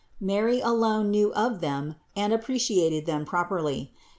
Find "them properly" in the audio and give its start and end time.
3.05-3.93